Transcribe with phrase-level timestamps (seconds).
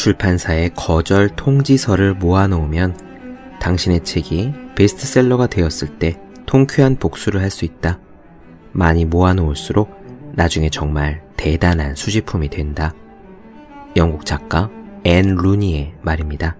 [0.00, 2.96] 출판사의 거절 통지서를 모아놓으면
[3.60, 7.98] 당신의 책이 베스트셀러가 되었을 때 통쾌한 복수를 할 수 있다.
[8.72, 9.90] 많이 모아놓을수록
[10.32, 12.94] 나중에 정말 대단한 수집품이 된다.
[13.96, 14.70] 영국 작가
[15.04, 16.56] 앤 루니의 말입니다.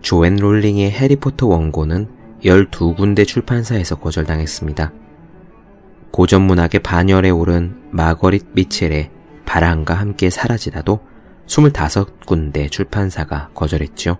[0.00, 2.08] 조앤 롤링의 해리포터 원고는
[2.44, 4.90] 12군데 출판사에서 거절당했습니다.
[6.12, 9.10] 고전문학의 반열에 오른 마거릿 미첼의
[9.44, 11.13] 바람과 함께 사라지다도
[11.46, 14.16] 25군데 출판사가 거절했죠.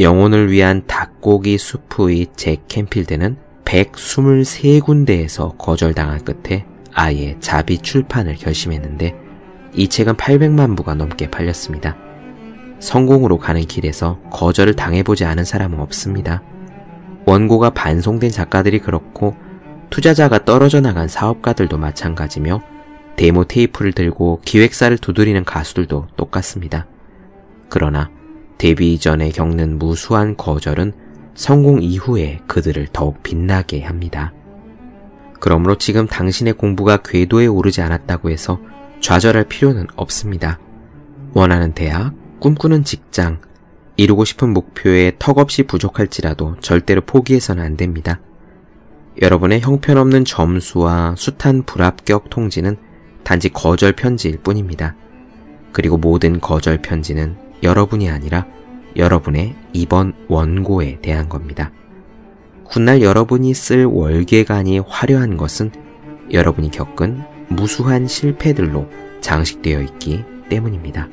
[0.00, 9.16] 영혼을 위한 닭고기 수프의 잭 캠필드는 123군데에서 거절당한 끝에 아예 자비 출판을 결심했는데
[9.72, 11.96] 이 책은 800만 부가 넘게 팔렸습니다.
[12.78, 16.42] 성공으로 가는 길에서 거절을 당해보지 않은 사람은 없습니다.
[17.24, 19.34] 원고가 반송된 작가들이 그렇고
[19.90, 22.60] 투자자가 떨어져 나간 사업가들도 마찬가지며
[23.16, 26.86] 데모 테이프를 들고 기획사를 두드리는 가수들도 똑같습니다.
[27.68, 28.10] 그러나
[28.58, 30.92] 데뷔 이전에 겪는 무수한 거절은
[31.34, 34.32] 성공 이후에 그들을 더욱 빛나게 합니다.
[35.40, 38.60] 그러므로 지금 당신의 공부가 궤도에 오르지 않았다고 해서
[39.00, 40.58] 좌절할 필요는 없습니다.
[41.34, 43.40] 원하는 대학, 꿈꾸는 직장,
[43.96, 48.20] 이루고 싶은 목표에 턱없이 부족할지라도 절대로 포기해서는 안 됩니다.
[49.20, 52.76] 여러분의 형편없는 점수와 숱한 불합격 통지는
[53.24, 54.94] 단지 거절 편지일 뿐입니다.
[55.72, 58.46] 그리고 모든 거절 편지는 여러분이 아니라
[58.96, 61.72] 여러분의 이번 원고에 대한 겁니다.
[62.66, 65.72] 훗날 여러분이 쓸 월계관이 화려한 것은
[66.32, 68.88] 여러분이 겪은 무수한 실패들로
[69.20, 71.08] 장식되어 있기 때문입니다.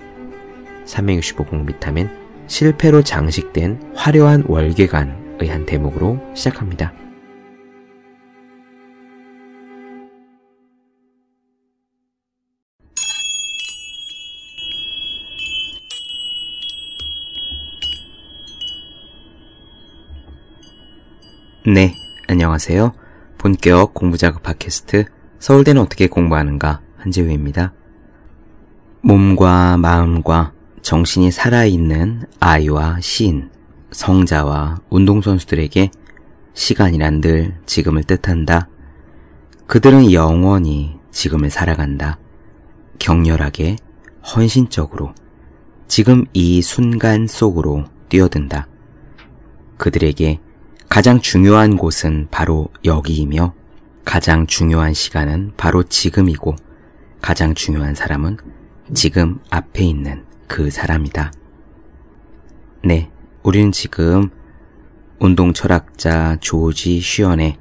[0.85, 2.09] 365공 비타민
[2.47, 6.93] 실패로 장식된 화려한 월계관의 한 대목으로 시작합니다.
[21.67, 21.93] 네,
[22.27, 22.91] 안녕하세요.
[23.37, 25.05] 본격 공부자극 팟캐스트
[25.37, 27.71] 서울대는 어떻게 공부하는가 한재우입니다.
[29.01, 33.51] 몸과 마음과 정신이 살아있는 아이와 시인,
[33.91, 35.91] 성자와 운동선수들에게
[36.55, 38.67] 시간이란 늘 지금을 뜻한다.
[39.67, 42.17] 그들은 영원히 지금을 살아간다.
[42.97, 43.75] 격렬하게,
[44.35, 45.13] 헌신적으로,
[45.87, 48.67] 지금 이 순간 속으로 뛰어든다.
[49.77, 50.39] 그들에게
[50.91, 53.53] 가장 중요한 곳은 바로 여기이며
[54.03, 56.53] 가장 중요한 시간은 바로 지금이고
[57.21, 58.35] 가장 중요한 사람은
[58.93, 61.31] 지금 앞에 있는 그 사람이다.
[62.83, 63.09] 네,
[63.41, 64.31] 우리는 지금
[65.17, 67.55] 운동 철학자 조지 슈언의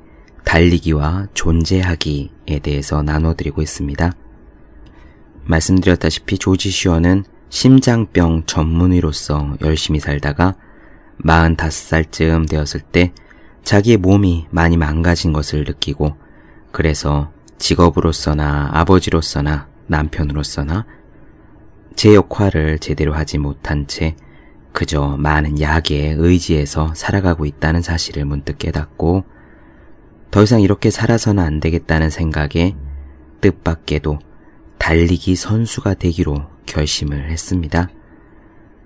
[0.44, 4.12] 달리기와 존재하기에 대해서 나눠드리고 있습니다.
[5.44, 10.56] 말씀드렸다시피 조지 슈언은 심장병 전문의로서 열심히 살다가
[11.24, 13.12] 45살쯤 되었을 때
[13.62, 16.16] 자기의 몸이 많이 망가진 것을 느끼고
[16.72, 20.86] 그래서 직업으로서나 아버지로서나 남편으로서나
[21.94, 24.16] 제 역할을 제대로 하지 못한 채
[24.72, 29.24] 그저 많은 약에 의지해서 살아가고 있다는 사실을 문득 깨닫고
[30.30, 32.76] 더 이상 이렇게 살아서는 안 되겠다는 생각에
[33.40, 34.20] 뜻밖에도
[34.78, 37.90] 달리기 선수가 되기로 결심을 했습니다.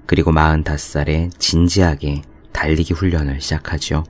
[0.07, 2.23] 그리고 45살에 진지하게
[2.53, 4.05] 달리기 훈련을 시작하죠.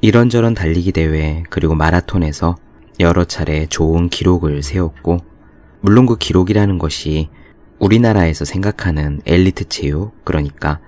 [0.00, 2.56] 이런저런 달리기 대회 그리고 마라톤에서
[3.00, 5.18] 여러 차례 좋은 기록을 세웠고
[5.80, 7.28] 물론 그 기록이라는 것이
[7.78, 10.80] 우리나라에서 생각하는 엘리트 체육 그러니까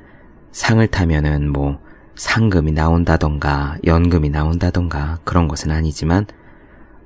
[0.53, 1.79] 상을 타면은 뭐
[2.17, 6.27] 상금이 나온다던가 연금이 나온다던가 그런 것은 아니지만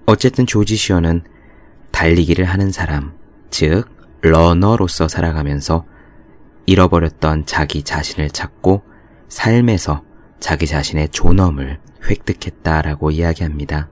[0.06, 1.22] 어쨌든 조지 시어는
[1.90, 3.12] 달리기를 하는 사람
[3.50, 3.84] 즉
[4.22, 5.84] 러너로서 살아가면서
[6.66, 8.82] 잃어버렸던 자기 자신을 찾고
[9.28, 10.02] 삶에서
[10.40, 11.78] 자기 자신의 존엄을
[12.08, 13.88] 획득했다라고 이야기합니다.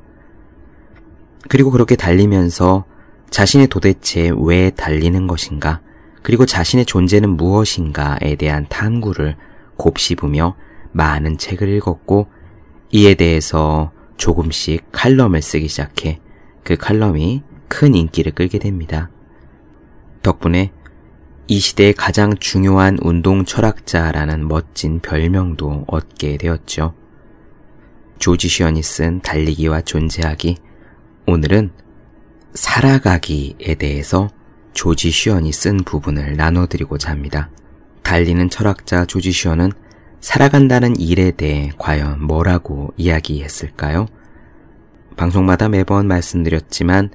[1.48, 2.84] 그리고 그렇게 달리면서
[3.30, 5.80] 자신이 도대체 왜 달리는 것인가,
[6.22, 9.36] 그리고 자신의 존재는 무엇인가에 대한 탐구를
[9.76, 10.56] 곱씹으며
[10.92, 12.28] 많은 책을 읽었고,
[12.90, 16.20] 이에 대해서 조금씩 칼럼을 쓰기 시작해
[16.64, 19.08] 그 칼럼이 큰 인기를 끌게 됩니다.
[20.22, 20.72] 덕분에
[21.50, 26.94] 이 시대의 가장 중요한 운동 철학자라는 멋진 별명도 얻게 되었죠.
[28.20, 30.58] 조지 슈언이 쓴 달리기와 존재하기.
[31.26, 31.72] 오늘은
[32.54, 34.30] 살아가기에 대해서
[34.74, 37.50] 조지 슈언이 쓴 부분을 나눠드리고자 합니다.
[38.04, 39.72] 달리는 철학자 조지 슈언은
[40.20, 44.06] 살아간다는 일에 대해 과연 뭐라고 이야기했을까요?
[45.16, 47.10] 방송마다 매번 말씀드렸지만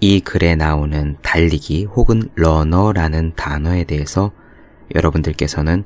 [0.00, 4.32] 이 글에 나오는 달리기 혹은 러너라는 단어에 대해서
[4.94, 5.84] 여러분들께서는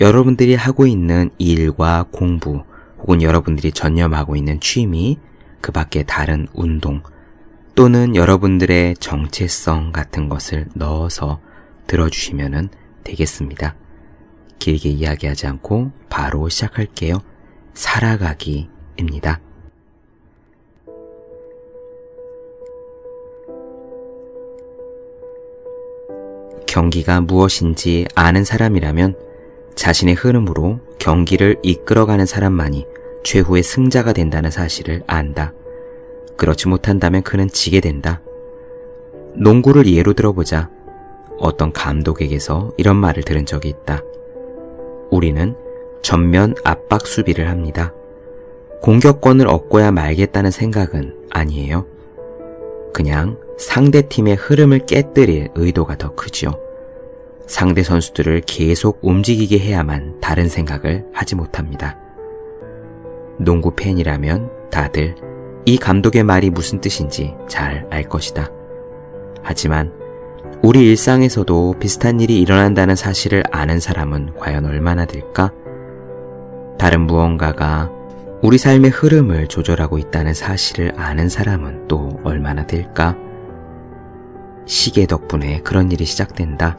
[0.00, 2.64] 여러분들이 하고 있는 일과 공부
[2.98, 5.18] 혹은 여러분들이 전념하고 있는 취미,
[5.60, 7.02] 그 밖에 다른 운동
[7.74, 11.40] 또는 여러분들의 정체성 같은 것을 넣어서
[11.86, 12.70] 들어주시면
[13.04, 13.74] 되겠습니다.
[14.58, 17.16] 길게 이야기하지 않고 바로 시작할게요.
[17.74, 19.40] 살아가기입니다.
[26.70, 29.16] 경기가 무엇인지 아는 사람이라면
[29.74, 32.86] 자신의 흐름으로 경기를 이끌어가는 사람만이
[33.24, 35.52] 최후의 승자가 된다는 사실을 안다.
[36.36, 38.22] 그렇지 못한다면 그는 지게 된다.
[39.34, 40.70] 농구를 예로 들어보자.
[41.40, 44.04] 어떤 감독에게서 이런 말을 들은 적이 있다.
[45.10, 45.56] 우리는
[46.02, 47.92] 전면 압박 수비를 합니다.
[48.80, 51.84] 공격권을 얻고야 말겠다는 생각은 아니에요.
[52.92, 56.52] 그냥 상대 팀의 흐름을 깨뜨릴 의도가 더 크지요.
[57.46, 61.98] 상대 선수들을 계속 움직이게 해야만 다른 생각을 하지 못합니다.
[63.38, 65.14] 농구 팬이라면 다들
[65.66, 68.48] 이 감독의 말이 무슨 뜻인지 잘 알 것이다.
[69.42, 69.92] 하지만
[70.62, 75.52] 우리 일상에서도 비슷한 일이 일어난다는 사실을 아는 사람은 과연 얼마나 될까?
[76.78, 77.90] 다른 무언가가
[78.42, 83.16] 우리 삶의 흐름을 조절하고 있다는 사실을 아는 사람은 또 얼마나 될까?
[84.66, 86.76] 시계 덕분에 그런 일이 시작된다.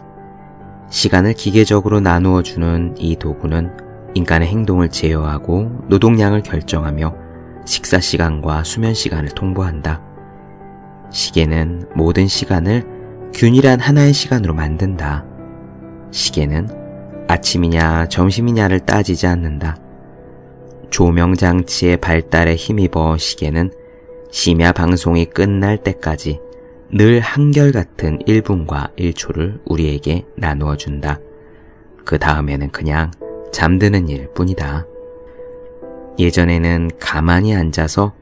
[0.89, 3.71] 시간을 기계적으로 나누어 주는 이 도구는
[4.13, 7.15] 인간의 행동을 제어하고 노동량을 결정하며
[7.65, 10.01] 식사 시간과 수면 시간을 통보한다.
[11.11, 15.25] 시계는 모든 시간을 균일한 하나의 시간으로 만든다.
[16.11, 16.67] 시계는
[17.27, 19.77] 아침이냐 점심이냐를 따지지 않는다.
[20.89, 23.71] 조명 장치의 발달에 힘입어 시계는
[24.31, 26.39] 심야 방송이 끝날 때까지
[26.93, 31.19] 늘 한결같은 1분과 1초를 우리에게 나누어 준다.
[32.03, 33.11] 그 다음에는 그냥
[33.53, 34.85] 잠드는 일 뿐이다.
[36.19, 38.13] 예전에는 가만히 앉아서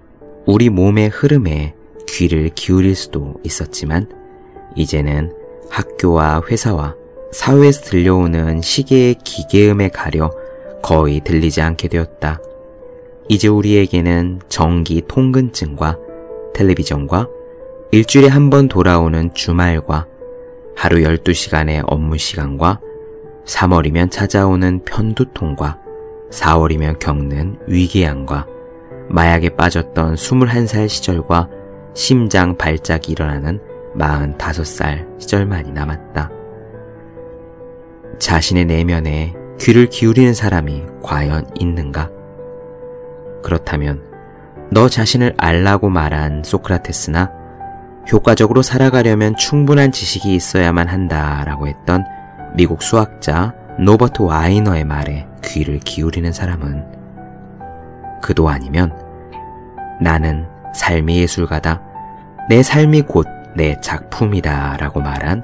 [0.45, 1.73] 우리 몸의 흐름에
[2.07, 4.07] 귀를 기울일 수도 있었지만
[4.75, 5.33] 이제는
[5.71, 6.95] 학교와 회사와
[7.31, 10.31] 사회에서 들려오는 시계의 기계음에 가려
[10.83, 12.39] 거의 들리지 않게 되었다.
[13.29, 15.97] 이제 우리에게는 전기 통근증과
[16.53, 17.38] 텔레비전과
[17.91, 20.05] 일주일에 한 번 돌아오는 주말과
[20.75, 22.79] 하루 12시간의 업무 시간과
[23.45, 25.79] 3월이면 찾아오는 편두통과
[26.31, 28.45] 4월이면 겪는 위궤양과
[29.09, 31.49] 마약에 빠졌던 21살 시절과
[31.95, 33.59] 심장 발작이 일어나는
[33.97, 36.29] 45살 시절만이 남았다.
[38.19, 42.11] 자신의 내면에 귀를 기울이는 사람이 과연 있는가?
[43.41, 44.03] 그렇다면
[44.71, 47.38] 너 자신을 알라고 말한 소크라테스나
[48.11, 52.03] 효과적으로 살아가려면 충분한 지식이 있어야만 한다라고 했던
[52.55, 56.85] 미국 수학자 노버트 와이너의 말에 귀를 기울이는 사람은
[58.21, 58.93] 그도 아니면
[60.01, 61.81] 나는 삶의 예술가다.
[62.49, 65.43] 내 삶이 곧 내 작품이다 라고 말한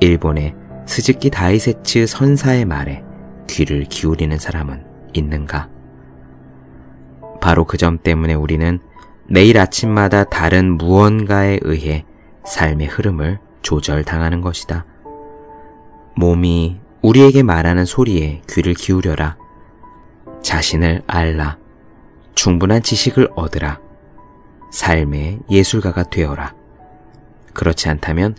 [0.00, 0.54] 일본의
[0.84, 3.02] 스즈키 다이세츠 선사의 말에
[3.48, 5.68] 귀를 기울이는 사람은 있는가?
[7.40, 8.80] 바로 그 점 때문에 우리는
[9.28, 12.04] 매일 아침마다 다른 무언가에 의해
[12.44, 14.84] 삶의 흐름을 조절당하는 것이다.
[16.14, 19.36] 몸이 우리에게 말하는 소리에 귀를 기울여라.
[20.42, 21.58] 자신을 알라.
[22.36, 23.80] 충분한 지식을 얻으라.
[24.70, 26.54] 삶의 예술가가 되어라.
[27.52, 28.36] 그렇지 않다면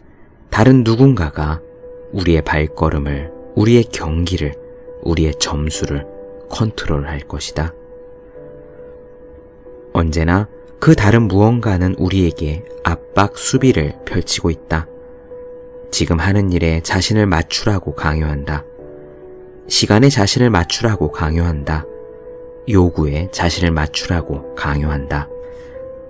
[0.49, 1.59] 다른 누군가가
[2.13, 4.55] 우리의 발걸음을, 우리의 경기를,
[5.03, 6.07] 우리의 점수를
[6.49, 7.73] 컨트롤할 것이다.
[9.93, 10.47] 언제나
[10.79, 14.87] 그 다른 무언가는 우리에게 압박 수비를 펼치고 있다.
[15.91, 18.63] 지금 하는 일에 자신을 맞추라고 강요한다.
[19.67, 21.85] 시간에 자신을 맞추라고 강요한다.
[22.69, 25.29] 요구에 자신을 맞추라고 강요한다.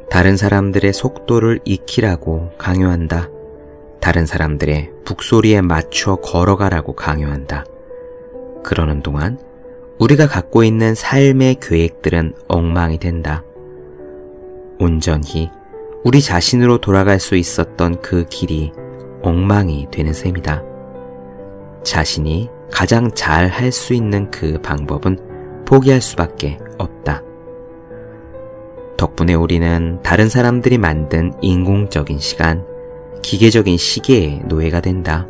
[0.09, 3.29] 다른 사람들의 속도를 익히라고 강요한다.
[3.99, 7.65] 다른 사람들의 북소리에 맞춰 걸어가라고 강요한다.
[8.63, 9.39] 그러는 동안
[9.99, 13.43] 우리가 갖고 있는 삶의 계획들은 엉망이 된다.
[14.79, 15.49] 온전히
[16.03, 18.71] 우리 자신으로 돌아갈 수 있었던 그 길이
[19.21, 20.63] 엉망이 되는 셈이다.
[21.83, 27.23] 자신이 가장 잘 할 수 있는 그 방법은 포기할 수밖에 없다.
[28.97, 32.65] 덕분에 우리는 다른 사람들이 만든 인공적인 시간,
[33.21, 35.27] 기계적인 시계의 노예가 된다.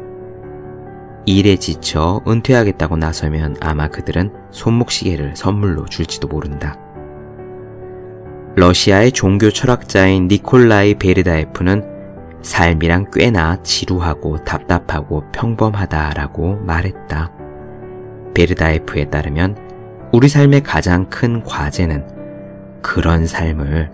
[1.26, 6.80] 일에 지쳐 은퇴하겠다고 나서면 아마 그들은 손목시계를 선물로 줄지도 모른다.
[8.58, 17.32] 러시아의 종교 철학자인 니콜라이 베르다예프는 삶이랑 꽤나 지루하고 답답하고 평범하다라고 말했다.
[18.34, 22.08] 베르다이프에 따르면 우리 삶의 가장 큰 과제는
[22.82, 23.92] 그런 삶을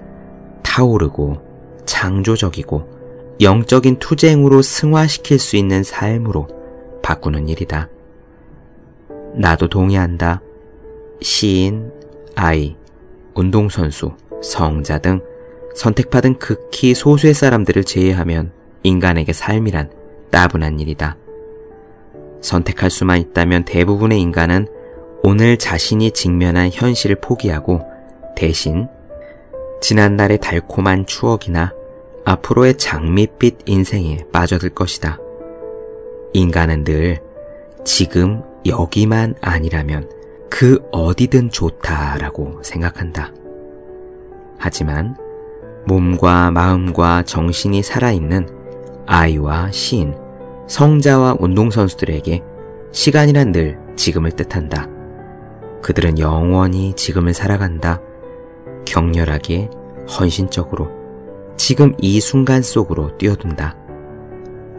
[0.61, 6.47] 타오르고 창조적이고 영적인 투쟁으로 승화시킬 수 있는 삶으로
[7.03, 7.89] 바꾸는 일이다.
[9.35, 10.41] 나도 동의한다.
[11.21, 11.91] 시인,
[12.37, 12.77] 아이,
[13.33, 14.11] 운동선수,
[14.43, 15.21] 성자 등
[15.75, 18.51] 선택받은 극히 소수의 사람들을 제외하면
[18.83, 19.91] 인간에게 삶이란
[20.29, 21.17] 따분한 일이다.
[22.41, 24.67] 선택할 수만 있다면 대부분의 인간은
[25.23, 27.81] 오늘 자신이 직면한 현실을 포기하고
[28.35, 28.87] 대신
[29.81, 31.73] 지난날의 달콤한 추억이나
[32.25, 35.19] 앞으로의 장밋빛 인생에 빠져들 것이다.
[36.33, 37.19] 인간은 늘
[37.85, 40.09] 지금 여기만 아니라면
[40.49, 43.31] 그 어디든 좋다라고 생각한다.
[44.63, 45.17] 하지만
[45.85, 48.47] 몸과 마음과 정신이 살아있는
[49.05, 50.15] 아이와 시인,
[50.67, 52.41] 성자와 운동선수들에게
[52.93, 54.87] 시간이란 늘 지금을 뜻한다.
[55.81, 57.99] 그들은 영원히 지금을 살아간다.
[58.85, 59.69] 격렬하게,
[60.07, 60.89] 헌신적으로,
[61.57, 63.75] 지금 이 순간 속으로 뛰어든다.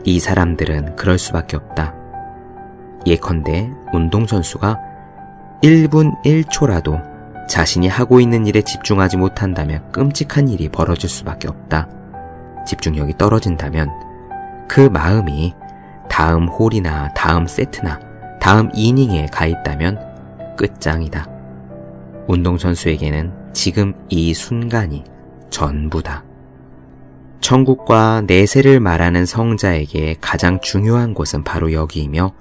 [0.04, 1.94] 이 사람들은 그럴 수밖에 없다.
[3.06, 4.78] 예컨대 운동선수가
[5.62, 7.13] 1분 1초라도
[7.48, 11.88] 자신이 하고 있는 일에 집중하지 못한다면 끔찍한 일이 벌어질 수밖에 없다.
[12.66, 13.90] 집중력이 떨어진다면
[14.68, 15.54] 그 마음이
[16.08, 18.00] 다음 홀이나 다음 세트나
[18.40, 19.98] 다음 이닝에 가 있다면
[20.56, 21.26] 끝장이다.
[22.26, 25.04] 운동선수에게는 지금 이 순간이
[25.50, 26.24] 전부다.
[27.40, 32.32] 천국과 내세를 말하는 성자에게 가장 중요한 곳은 바로 여기이며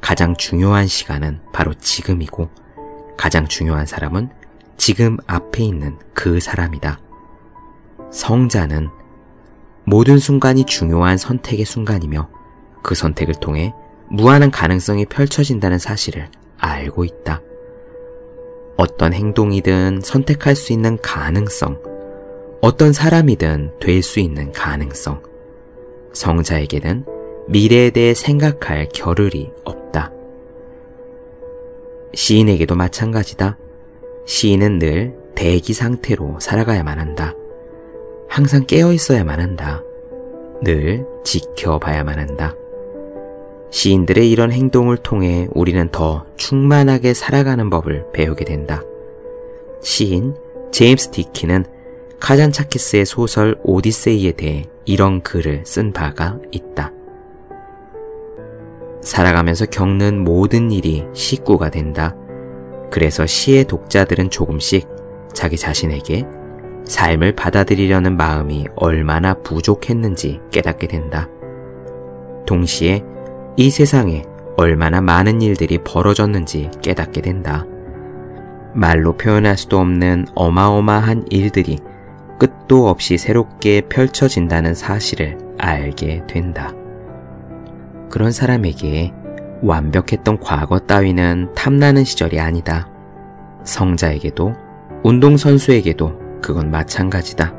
[0.00, 2.50] 가장 중요한 시간은 바로 지금이고
[3.16, 4.30] 가장 중요한 사람은
[4.80, 6.98] 지금 앞에 있는 그 사람이다.
[8.10, 8.88] 성자는
[9.84, 12.30] 모든 순간이 중요한 선택의 순간이며
[12.82, 13.74] 그 선택을 통해
[14.08, 17.42] 무한한 가능성이 펼쳐진다는 사실을 알고 있다.
[18.78, 21.78] 어떤 행동이든 선택할 수 있는 가능성,
[22.62, 25.22] 어떤 사람이든 될 수 있는 가능성,
[26.14, 27.04] 성자에게는
[27.48, 30.10] 미래에 대해 생각할 겨를이 없다.
[32.14, 33.58] 시인에게도 마찬가지다.
[34.26, 37.34] 시인은 늘 대기 상태로 살아가야만 한다.
[38.28, 39.82] 항상 깨어 있어야만 한다.
[40.62, 42.54] 늘 지켜봐야만 한다.
[43.70, 48.82] 시인들의 이런 행동을 통해 우리는 더 충만하게 살아가는 법을 배우게 된다.
[49.82, 50.34] 시인
[50.70, 51.64] 제임스 디키는
[52.20, 56.92] 카잔차키스의 소설 오디세이에 대해 이런 글을 쓴 바가 있다.
[59.02, 62.14] 살아가면서 겪는 모든 일이 식구가 된다.
[62.90, 64.88] 그래서 시의 독자들은 조금씩
[65.32, 66.24] 자기 자신에게
[66.84, 71.28] 삶을 받아들이려는 마음이 얼마나 부족했는지 깨닫게 된다.
[72.46, 73.04] 동시에
[73.56, 74.24] 이 세상에
[74.56, 77.64] 얼마나 많은 일들이 벌어졌는지 깨닫게 된다.
[78.74, 81.78] 말로 표현할 수도 없는 어마어마한 일들이
[82.38, 86.72] 끝도 없이 새롭게 펼쳐진다는 사실을 알게 된다.
[88.08, 89.12] 그런 사람에게
[89.62, 92.88] 완벽했던 과거 따위는 탐나는 시절이 아니다.
[93.64, 94.54] 성자에게도
[95.02, 97.54] 운동선수에게도 그건 마찬가지다.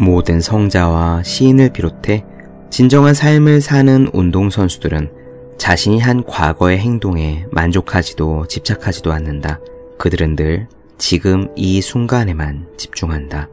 [0.00, 2.24] 모든 성자와 시인을 비롯해
[2.70, 5.12] 진정한 삶을 사는 운동선수들은
[5.58, 9.60] 자신이 한 과거의 행동에 만족하지도 집착하지도 않는다.
[9.98, 13.48] 그들은 늘 지금 이 순간에만 집중한다.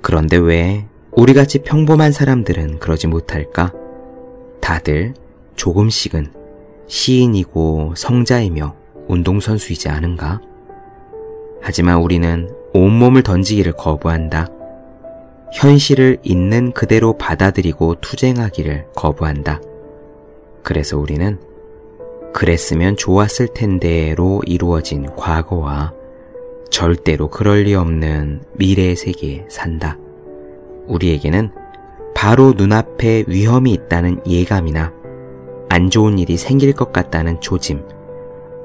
[0.00, 3.72] 그런데 왜 우리같이 평범한 사람들은 그러지 못할까?
[4.66, 5.14] 다들
[5.54, 6.32] 조금씩은
[6.88, 8.74] 시인이고 성자이며
[9.06, 10.40] 운동선수이지 않은가?
[11.62, 14.48] 하지만 우리는 온몸을 던지기를 거부한다.
[15.54, 19.60] 현실을 있는 그대로 받아들이고 투쟁하기를 거부한다.
[20.64, 21.38] 그래서 우리는
[22.34, 25.92] 그랬으면 좋았을 텐데로 이루어진 과거와
[26.72, 29.96] 절대로 그럴 리 없는 미래의 세계에 산다.
[30.88, 31.52] 우리에게는
[32.16, 34.90] 바로 눈앞에 위험이 있다는 예감이나
[35.68, 37.84] 안 좋은 일이 생길 것 같다는 조짐,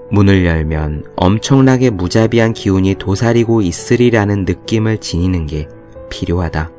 [0.09, 5.67] 문을 열면 엄청나게 무자비한 기운이 도사리고 있으리라는 느낌을 지니는 게
[6.09, 6.71] 필요하다.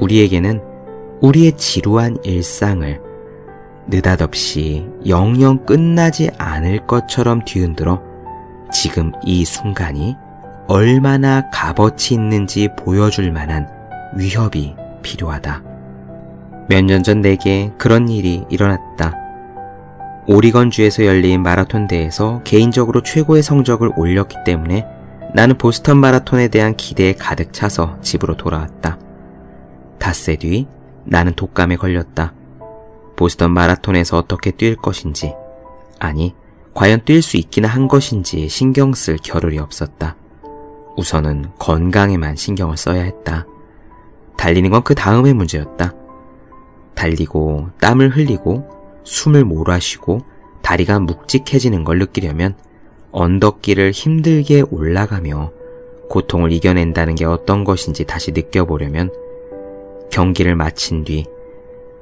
[0.00, 0.60] 우리에게는
[1.20, 3.00] 우리의 지루한 일상을
[3.86, 8.02] 느닷없이 영영 끝나지 않을 것처럼 뒤흔들어
[8.72, 10.16] 지금 이 순간이
[10.66, 13.68] 얼마나 값어치 있는지 보여줄 만한
[14.16, 15.62] 위협이 필요하다.
[16.68, 19.14] 몇 년 전 내게 그런 일이 일어났다.
[20.26, 24.86] 오리건주에서 열린 마라톤 대회에서 개인적으로 최고의 성적을 올렸기 때문에
[25.34, 28.98] 나는 보스턴 마라톤에 대한 기대에 가득 차서 집으로 돌아왔다.
[29.98, 30.66] 닷새 뒤
[31.04, 32.34] 나는 독감에 걸렸다.
[33.16, 35.34] 보스턴 마라톤에서 어떻게 뛸 것인지,
[35.98, 36.34] 아니,
[36.74, 40.16] 과연 뛸 수 있기나 한 것인지 신경 쓸 겨를이 없었다.
[40.96, 43.46] 우선은 건강에만 신경을 써야 했다.
[44.38, 45.94] 달리는 건 그 다음의 문제였다.
[46.94, 48.66] 달리고 땀을 흘리고
[49.04, 50.20] 숨을 몰아쉬고
[50.62, 52.54] 다리가 묵직해지는 걸 느끼려면
[53.12, 55.52] 언덕길을 힘들게 올라가며
[56.08, 59.10] 고통을 이겨낸다는 게 어떤 것인지 다시 느껴보려면
[60.10, 61.26] 경기를 마친 뒤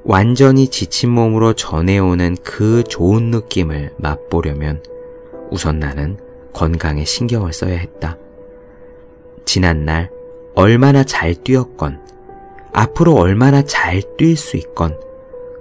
[0.03, 4.81] 완전히 지친 몸으로 전해오는 그 좋은 느낌을 맛보려면
[5.51, 6.17] 우선 나는
[6.53, 8.17] 건강에 신경을 써야 했다.
[9.45, 10.09] 지난날
[10.55, 11.99] 얼마나 잘 뛰었건,
[12.77, 14.99] 앞으로 얼마나 잘 뛸 수 있건,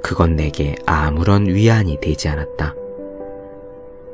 [0.03, 2.75] 그건 내게 아무런 위안이 되지 않았다.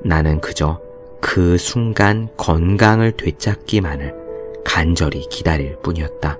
[0.05, 0.81] 나는 그저
[1.21, 4.15] 그 순간 건강을 되찾기만을
[4.65, 6.39] 간절히 기다릴 뿐이었다.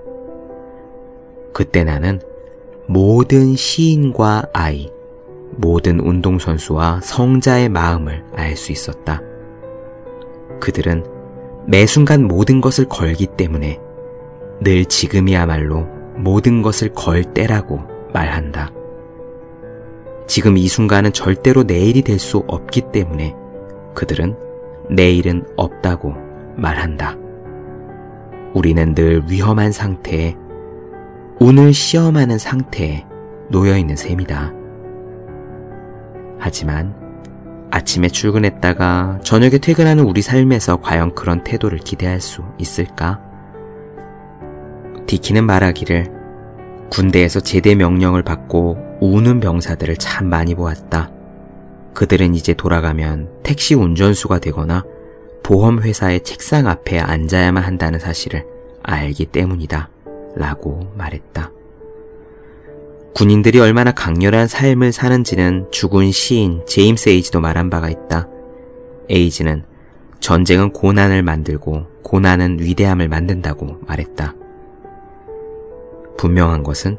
[1.51, 2.21] 그때 나는
[2.85, 4.89] 모든 시인과 아이,
[5.57, 9.21] 모든 운동선수와 성자의 마음을 알 수 있었다.
[10.61, 11.03] 그들은
[11.67, 13.81] 매 순간 모든 것을 걸기 때문에
[14.61, 17.81] 늘 지금이야말로 모든 것을 걸 때라고
[18.13, 18.71] 말한다.
[20.27, 23.35] 지금 이 순간은 절대로 내일이 될 수 없기 때문에
[23.93, 24.35] 그들은
[24.89, 26.13] 내일은 없다고
[26.55, 27.17] 말한다.
[28.53, 30.35] 우리는 늘 위험한 상태에
[31.39, 33.05] 운을 시험하는 상태에
[33.49, 34.53] 놓여 있는 셈이다.
[36.39, 36.95] 하지만
[37.71, 43.19] 아침에 출근했다가 저녁에 퇴근하는 우리 삶에서 과연 그런 태도를 기대할 수 있을까?
[45.05, 46.11] 디키는 말하기를
[46.89, 51.11] 군대에서 제대 명령을 받고 우는 병사들을 참 많이 보았다.
[51.93, 54.83] 그들은 이제 돌아가면 택시 운전수가 되거나
[55.43, 58.45] 보험회사의 책상 앞에 앉아야만 한다는 사실을
[58.81, 59.89] 알기 때문이다.
[60.35, 61.51] 라고 말했다.
[63.13, 68.27] 군인들이 얼마나 강렬한 삶을 사는지는 죽은 시인 제임스 에이지도 말한 바가 있다.
[69.09, 69.63] 에이지는
[70.19, 74.33] 전쟁은 고난을 만들고 고난은 위대함을 만든다고 말했다.
[76.17, 76.97] 분명한 것은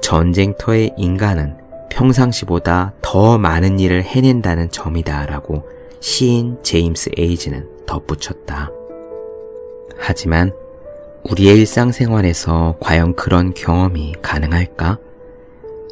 [0.00, 1.56] 전쟁터의 인간은
[1.90, 5.66] 평상시보다 더 많은 일을 해낸다는 점이다 라고
[6.00, 8.70] 시인 제임스 에이지는 덧붙였다.
[9.98, 10.52] 하지만
[11.24, 14.98] 우리의 일상생활에서 과연 그런 경험이 가능할까?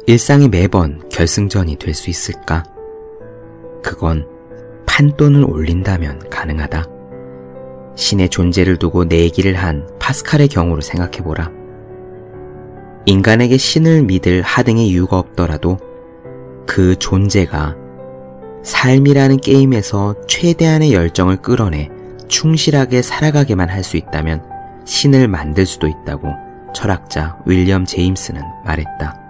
[0.07, 2.63] 일상이 매번 결승전이 될 수 있을까?
[3.81, 4.27] 그건
[4.85, 6.85] 판돈을 올린다면 가능하다.
[7.95, 11.51] 신의 존재를 두고 내기를 한 파스칼의 경우를 생각해보라.
[13.05, 15.77] 인간에게 신을 믿을 하등의 이유가 없더라도
[16.65, 17.75] 그 존재가
[18.63, 21.89] 삶이라는 게임에서 최대한의 열정을 끌어내
[22.27, 24.43] 충실하게 살아가게만 할 수 있다면
[24.85, 26.33] 신을 만들 수도 있다고
[26.73, 29.21] 철학자 윌리엄 제임스는 말했다.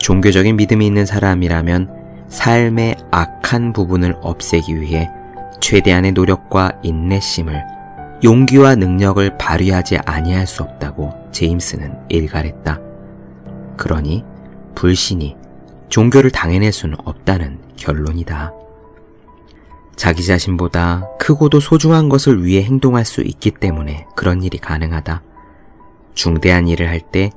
[0.00, 5.08] 종교적인 믿음이 있는 사람이라면 삶의 악한 부분을 없애기 위해
[5.60, 7.62] 최대한의 노력과 인내심을
[8.22, 12.78] 용기와 능력을 발휘하지 아니할 수 없다고 제임스는 일갈했다.
[13.76, 14.24] 그러니
[14.74, 15.36] 불신이
[15.88, 18.52] 종교를 당해낼 수는 없다는 결론이다.
[19.96, 25.22] 자기 자신보다 크고도 소중한 것을 위해 행동할 수 있기 때문에 그런 일이 가능하다.
[26.14, 27.30] 중대한 일을 할 때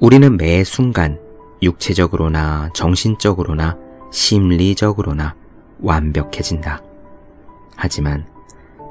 [0.00, 1.18] 우리는 매 순간
[1.62, 3.76] 육체적으로나 정신적으로나
[4.10, 5.34] 심리적으로나
[5.80, 6.82] 완벽해진다.
[7.76, 8.26] 하지만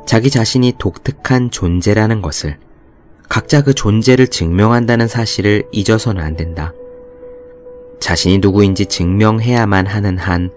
[0.06, 2.58] 자기 자신이 독특한 존재라는 것을
[3.30, 6.74] 각자 그 존재를 증명한다는 사실을 잊어서는 안 된다.
[8.00, 10.52] 자신이 누구인지 증명해야만 하는 한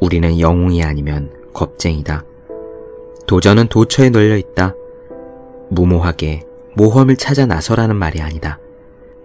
[0.00, 2.24] 우리는 영웅이 아니면 겁쟁이다.
[3.26, 4.74] 도전은 도처에 널려 있다.
[5.70, 6.42] 무모하게
[6.76, 8.60] 모험을 찾아 나서라는 말이 아니다.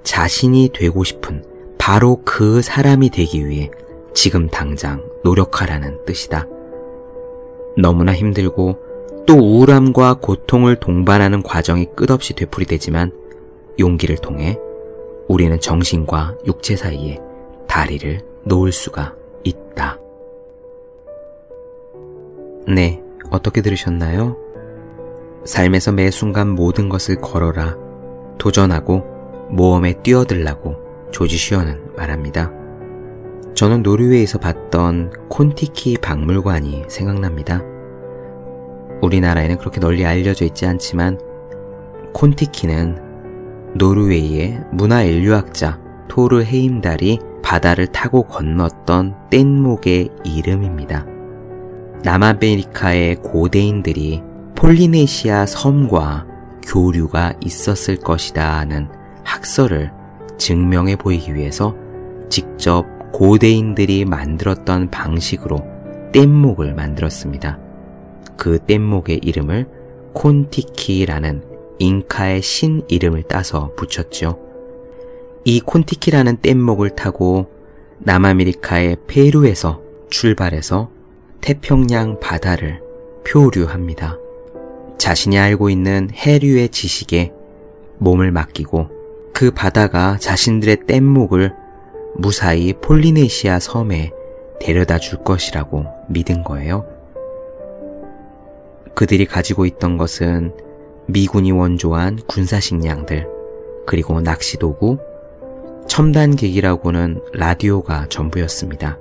[0.03, 1.43] 자신이 되고 싶은
[1.77, 3.69] 바로 그 사람이 되기 위해
[4.13, 6.47] 지금 당장 노력하라는 뜻이다.
[7.77, 8.90] 너무나 힘들고
[9.31, 13.13] 또 우울함과 고통을 동반하는 과정이 끝없이 되풀이되지만
[13.79, 14.57] 용기를 통해
[15.29, 17.17] 우리는 정신과 육체 사이에
[17.65, 19.15] 다리를 놓을 수가
[19.45, 19.97] 있다.
[22.67, 24.35] 네, 어떻게 들으셨나요?
[25.45, 27.77] 삶에서 매 순간 모든 것을 걸어라.
[28.37, 29.05] 도전하고
[29.49, 30.75] 모험에 뛰어들라고
[31.11, 32.51] 조지 슈어는 말합니다.
[33.53, 37.70] 저는 노르웨이에서 봤던 콘티키 박물관이 생각납니다.
[39.01, 41.19] 우리나라에는 그렇게 널리 알려져 있지 않지만
[42.13, 42.97] 콘티키는
[43.75, 51.05] 노르웨이의 문화 인류학자 토르 헤임달이 바다를 타고 건넜던 뗏목의 이름입니다.
[52.03, 54.21] 남아메리카의 고대인들이
[54.55, 56.27] 폴리네시아 섬과
[56.67, 58.89] 교류가 있었을 것이다 는
[59.23, 59.91] 학설을
[60.37, 61.75] 증명해 보이기 위해서
[62.29, 65.63] 직접 고대인들이 만들었던 방식으로
[66.13, 67.59] 뗏목을 만들었습니다.
[68.41, 69.67] 그 뗏목의 이름을
[70.13, 71.43] 콘티키라는
[71.77, 74.39] 잉카의 신 이름을 따서 붙였죠.
[75.45, 77.51] 이 콘티키라는 뗏목을 타고
[77.99, 80.89] 남아메리카의 페루에서 출발해서
[81.41, 82.81] 태평양 바다를
[83.27, 84.17] 표류합니다.
[84.97, 87.31] 자신이 알고 있는 해류의 지식에
[87.99, 88.89] 몸을 맡기고
[89.35, 91.53] 그 바다가 자신들의 뗏목을
[92.15, 94.09] 무사히 폴리네시아 섬에
[94.59, 96.90] 데려다 줄 것이라고 믿은 거예요.
[99.01, 100.53] 그들이 가지고 있던 것은
[101.07, 103.27] 미군이 원조한 군사식량들,
[103.87, 104.99] 그리고 낚시도구,
[105.87, 108.99] 첨단기기라고는 라디오가 전부였습니다.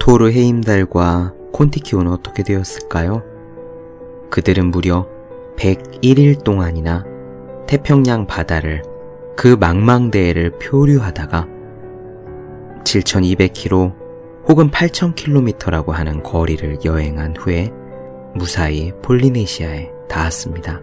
[0.00, 3.22] 토르 헤임달과 콘티키오는 어떻게 되었을까요?
[4.28, 5.06] 그들은 무려
[5.56, 7.04] 101일 동안이나
[7.68, 8.82] 태평양 바다를
[9.36, 11.46] 그 망망대해를 표류하다가
[12.82, 13.94] 7,200km
[14.48, 17.72] 혹은 8,000km라고 하는 거리를 여행한 후에
[18.34, 20.80] 무사히 폴리네시아에 닿았습니다.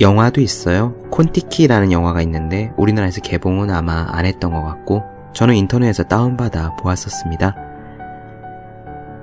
[0.00, 0.94] 영화도 있어요.
[1.10, 7.54] 콘티키라는 영화가 있는데 우리나라에서 개봉은 아마 안 했던 것 같고 저는 인터넷에서 다운받아 보았었습니다.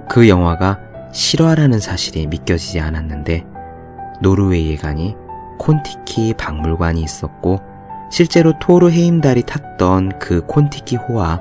[0.10, 0.80] 그 영화가
[1.12, 3.46] 실화라는 사실이 믿겨지지 않았는데
[4.22, 5.16] 노르웨이에 가니
[5.58, 7.60] 콘티키 박물관이 있었고
[8.10, 11.40] 실제로 토르 헤임달이 탔던 그 콘티키 호와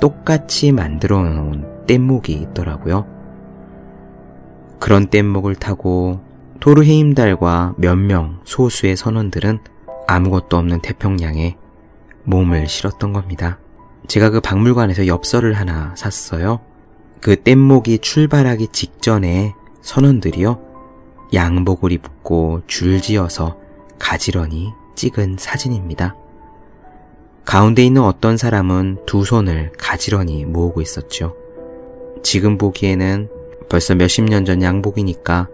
[0.00, 3.17] 똑같이 만들어 놓은 뗏목이 있더라고요.
[4.78, 6.20] 그런 뗏목을 타고
[6.60, 9.58] 토르 헤임달과 몇 명 소수의 선원들은
[10.06, 11.56] 아무것도 없는 태평양에
[12.24, 13.58] 몸을 실었던 겁니다.
[14.06, 16.60] 제가 그 박물관에서 엽서를 하나 샀어요.
[17.20, 20.60] 그 뗏목이 출발하기 직전에 선원들이요.
[21.34, 23.58] 양복을 입고 줄지어서
[23.98, 26.16] 가지런히 찍은 사진입니다.
[27.44, 31.34] 가운데 있는 어떤 사람은 두 손을 가지런히 모으고 있었죠.
[32.22, 33.28] 지금 보기에는
[33.68, 35.48] 벌써 몇십 년 전 양복이니까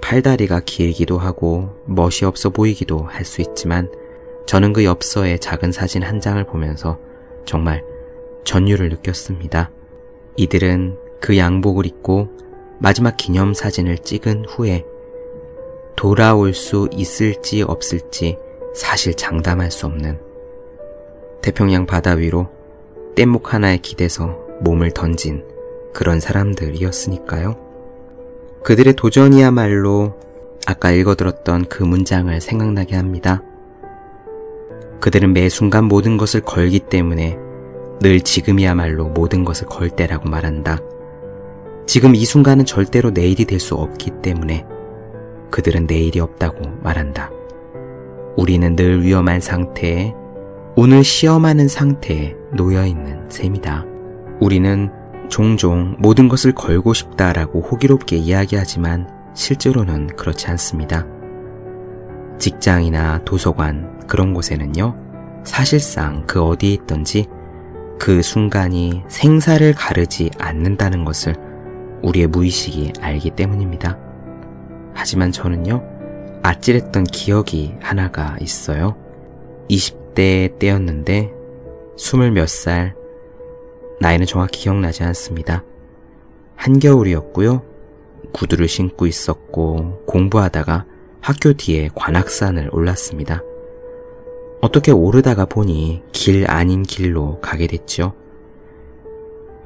[0.00, 3.90] 팔다리가 길기도 하고 멋이 없어 보이기도 할 수 있지만
[4.46, 6.98] 저는 그 엽서의 작은 사진 한 장을 보면서
[7.44, 7.84] 정말
[8.44, 9.70] 전율을 느꼈습니다.
[10.36, 12.28] 이들은 그 양복을 입고
[12.78, 14.86] 마지막 기념 사진을 찍은 후에
[15.96, 18.38] 돌아올 수 있을지 없을지
[18.74, 20.18] 사실 장담할 수 없는
[21.42, 22.48] 태평양 바다 위로
[23.16, 25.44] 뗏목 하나에 기대서 몸을 던진
[25.98, 27.56] 그런 사람들이었으니까요.
[28.62, 30.14] 그들의 도전이야말로
[30.64, 33.42] 아까 읽어들었던 그 문장을 생각나게 합니다.
[35.00, 37.36] 그들은 매 순간 모든 것을 걸기 때문에
[38.00, 40.78] 늘 지금이야말로 모든 것을 걸 때라고 말한다.
[41.88, 44.64] 지금 이 순간은 절대로 내일이 될 수 없기 때문에
[45.50, 47.32] 그들은 내일이 없다고 말한다.
[48.36, 50.14] 우리는 늘 위험한 상태에
[50.76, 53.84] 오늘 시험하는 상태에 놓여 있는 셈이다.
[54.40, 54.92] 우리는
[55.28, 61.06] 종종 모든 것을 걸고 싶다라고 호기롭게 이야기하지만 실제로는 그렇지 않습니다.
[62.38, 64.96] 직장이나 도서관 그런 곳에는요,
[65.44, 67.26] 사실상 그 어디에 있던지
[67.98, 71.34] 그 순간이 생사를 가르지 않는다는 것을
[72.02, 73.98] 우리의 무의식이 알기 때문입니다.
[74.94, 75.82] 하지만 저는요,
[76.42, 78.96] 아찔했던 기억이 하나가 있어요.
[79.68, 81.32] 20대 때였는데,
[81.96, 82.94] 스물 몇 살,
[84.00, 85.64] 나이는 정확히 기억나지 않습니다.
[86.56, 87.62] 한겨울이었고요.
[88.32, 90.84] 구두를 신고 있었고, 공부하다가
[91.20, 93.42] 학교 뒤에 관악산을 올랐습니다.
[94.60, 98.14] 어떻게 오르다가 보니 길 아닌 길로 가게 됐죠.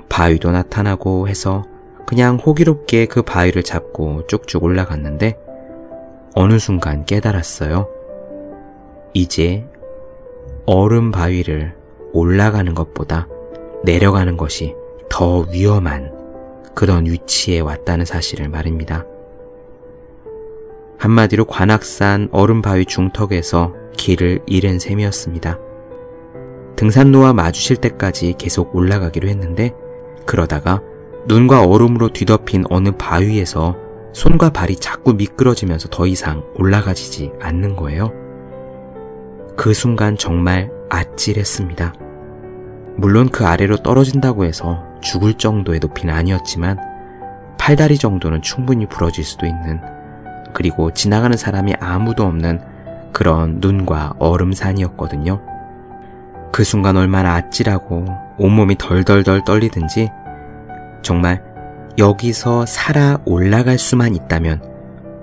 [0.09, 1.64] 바위도 나타나고 해서
[2.07, 5.38] 그냥 호기롭게 그 바위를 잡고 쭉쭉 올라갔는데
[6.35, 7.88] 어느 순간 깨달았어요.
[9.14, 9.66] 이제
[10.66, 11.75] 얼음 바위를
[12.12, 13.29] 올라가는 것보다
[13.85, 14.75] 내려가는 것이
[15.09, 16.12] 더 위험한
[16.75, 19.05] 그런 위치에 왔다는 사실을 말입니다.
[20.99, 25.59] 한마디로 관악산 얼음 바위 중턱에서 길을 잃은 셈이었습니다.
[26.77, 29.75] 등산로와 마주칠 때까지 계속 올라가기로 했는데
[30.27, 30.81] 그러다가
[31.27, 33.77] 눈과 얼음으로 뒤덮인 어느 바위에서
[34.12, 38.12] 손과 발이 자꾸 미끄러지면서 더 이상 올라가지지 않는 거예요.
[39.57, 41.95] 그 순간 정말 아찔했습니다.
[42.96, 46.78] 물론 그 아래로 떨어진다고 해서 죽을 정도의 높이는 아니었지만
[47.59, 49.81] 팔다리 정도는 충분히 부러질 수도 있는
[50.52, 52.61] 그리고 지나가는 사람이 아무도 없는
[53.12, 55.40] 그런 눈과 얼음산이었거든요.
[56.52, 58.05] 그 순간 얼마나 아찔하고
[58.38, 60.11] 온몸이 덜덜덜 떨리든지
[61.02, 61.42] 정말
[61.98, 64.62] 여기서 살아 올라갈 수만 있다면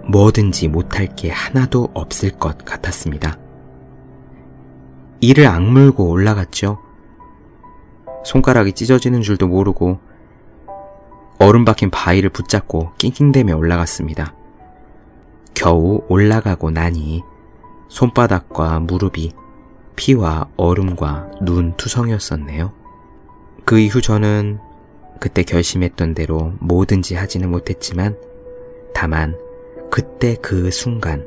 [0.08, 3.38] 뭐든지 못할 게 하나도 없을 것 같았습니다.
[5.22, 6.80] 이를 악물고 올라갔죠.
[8.30, 9.98] 손가락이 찢어지는 줄도 모르고
[11.40, 14.36] 얼음 박힌 바위를 붙잡고 낑낑대며 올라갔습니다.
[15.56, 17.24] 겨우 올라가고 나니
[17.88, 19.32] 손바닥과 무릎이
[19.96, 22.72] 피와 얼음과 눈 투성이었었네요.
[23.66, 24.60] 그 이후 저는
[25.20, 28.16] 그때 결심했던 대로 뭐든지 하지는 못했지만
[28.94, 29.36] 다만
[29.90, 31.26] 그때 그 순간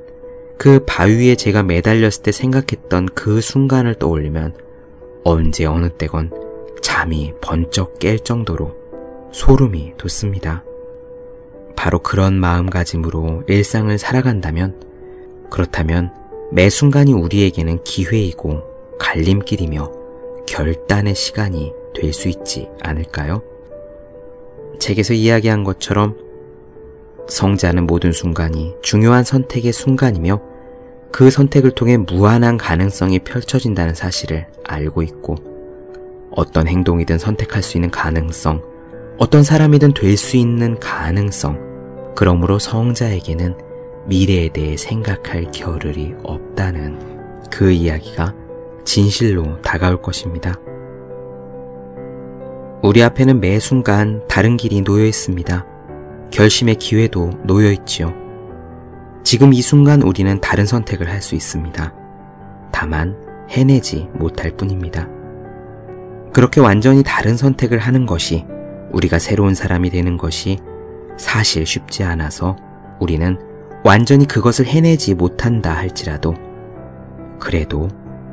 [0.56, 4.54] 그 바위에 제가 매달렸을 때 생각했던 그 순간을 떠올리면
[5.24, 6.51] 언제 어느 때건
[6.82, 8.76] 잠이 번쩍 깰 정도로
[9.32, 10.64] 소름이 돋습니다.
[11.74, 14.82] 바로 그런 마음가짐으로 일상을 살아간다면
[15.50, 16.12] 그렇다면
[16.50, 18.62] 매 순간이 우리에게는 기회이고
[18.98, 19.90] 갈림길이며
[20.46, 23.42] 결단의 시간이 될 수 있지 않을까요?
[24.78, 26.16] 책에서 이야기한 것처럼
[27.28, 30.40] 성자는 모든 순간이 중요한 선택의 순간이며
[31.12, 35.51] 그 선택을 통해 무한한 가능성이 펼쳐진다는 사실을 알고 있고
[36.34, 38.62] 어떤 행동이든 선택할 수 있는 가능성,
[39.18, 43.54] 어떤 사람이든 될 수 있는 가능성, 그러므로 성자에게는
[44.06, 46.98] 미래에 대해 생각할 겨를이 없다는
[47.50, 48.34] 그 이야기가
[48.84, 50.54] 진실로 다가올 것입니다.
[52.82, 55.66] 우리 앞에는 매 순간 다른 길이 놓여 있습니다.
[56.32, 58.12] 결심의 기회도 놓여 있지요.
[59.22, 61.94] 지금 이 순간 우리는 다른 선택을 할 수 있습니다.
[62.72, 63.16] 다만
[63.48, 65.08] 해내지 못할 뿐입니다.
[66.32, 68.46] 그렇게 완전히 다른 선택을 하는 것이
[68.90, 70.58] 우리가 새로운 사람이 되는 것이
[71.18, 72.56] 사실 쉽지 않아서
[73.00, 73.38] 우리는
[73.84, 76.34] 완전히 그것을 해내지 못한다 할지라도
[77.38, 77.88] 그래도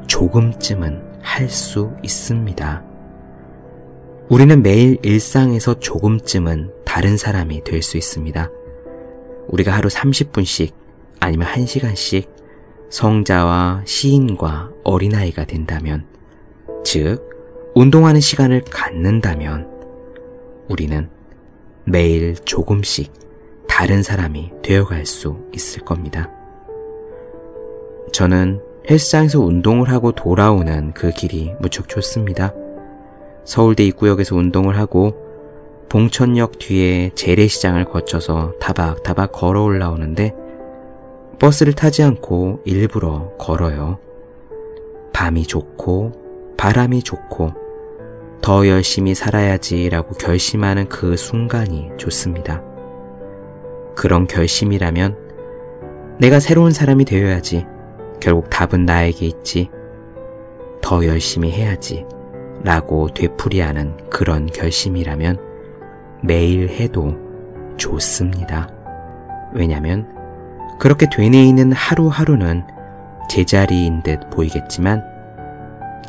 [0.07, 2.83] 조금쯤은 할 수 있습니다.
[4.29, 8.49] 우리는 매일 일상에서 조금쯤은 다른 사람이 될 수 있습니다.
[9.47, 10.71] 우리가 하루 30분씩
[11.19, 12.29] 아니면 1시간씩
[12.89, 16.05] 성자와 시인과 어린아이가 된다면,
[16.83, 17.28] 즉,
[17.79, 19.65] 운동하는 시간을 갖는다면,
[20.67, 21.09] 우리는
[21.85, 23.13] 매일 조금씩
[23.69, 26.29] 다른 사람이 되어갈 수 있을 겁니다.
[28.11, 32.53] 저는 헬스장에서 운동을 하고 돌아오는 그 길이 무척 좋습니다.
[33.45, 35.13] 서울대 입구역에서 운동을 하고
[35.87, 40.33] 봉천역 뒤에 재래시장을 거쳐서 다박다박 걸어 올라오는데
[41.39, 43.99] 버스를 타지 않고 일부러 걸어요.
[45.13, 47.68] 밤이 좋고 바람이 좋고
[48.41, 52.63] 더 열심히 살아야지라고 결심하는 그 순간이 좋습니다.
[53.95, 55.17] 그런 결심이라면
[56.19, 57.65] 내가 새로운 사람이 되어야지.
[58.19, 59.69] 결국 답은 나에게 있지.
[60.81, 62.05] 더 열심히 해야지.
[62.63, 65.37] 라고 되풀이하는 그런 결심이라면
[66.21, 67.15] 매일 해도
[67.77, 68.69] 좋습니다.
[69.53, 70.07] 왜냐면
[70.77, 72.63] 그렇게 되뇌이는 하루하루는
[73.29, 75.03] 제자리인 듯 보이겠지만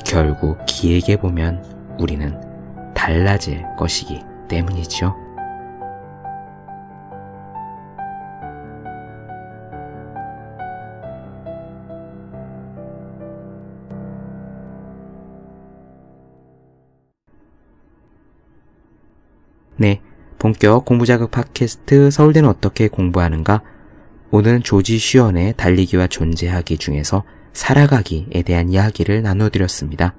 [0.05, 1.63] 결국 길게 보면
[2.01, 2.35] 우리는
[2.95, 5.15] 달라질 것이기 때문이죠.
[19.77, 20.03] 네,
[20.39, 23.63] 본격 공부자극 팟캐스트 서울대는 어떻게 공부하는가?
[24.31, 30.15] 오늘은 조지 슈언의 달리기와 존재하기 중에서 살아가기에 대한 이야기를 나눠드렸습니다.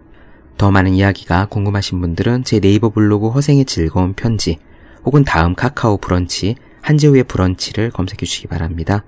[0.58, 4.58] 더 많은 이야기가 궁금하신 분들은 제 네이버 블로그 허생의 즐거운 편지
[5.04, 9.04] 혹은 다음 카카오 브런치 한재우의 브런치를 검색해 주시기 바랍니다.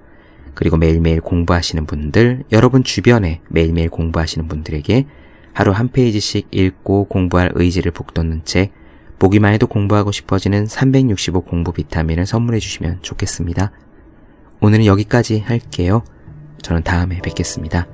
[0.54, 5.06] 그리고 매일매일 공부하시는 분들, 여러분 주변에 매일매일 공부하시는 분들에게
[5.54, 8.72] 하루 한 페이지씩 읽고 공부할 의지를 북돋는 책
[9.20, 13.72] 보기만 해도 공부하고 싶어지는 365 공부 비타민을 선물해 주시면 좋겠습니다.
[14.60, 16.04] 오늘은 여기까지 할게요.
[16.62, 17.88] 저는 다음에 뵙겠습니다.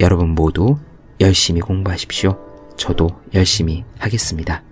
[0.00, 0.78] 여러분 모두
[1.20, 2.45] 열심히 공부하십시오.
[2.76, 4.65] 저도 열심히 하겠습니다.